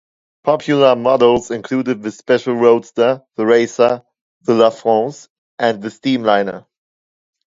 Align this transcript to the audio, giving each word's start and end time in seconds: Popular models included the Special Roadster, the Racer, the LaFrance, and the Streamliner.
Popular 0.43 0.95
models 0.95 1.51
included 1.51 2.01
the 2.01 2.11
Special 2.11 2.55
Roadster, 2.55 3.23
the 3.35 3.45
Racer, 3.45 4.01
the 4.41 4.53
LaFrance, 4.53 5.27
and 5.59 5.79
the 5.79 5.89
Streamliner. 5.89 6.65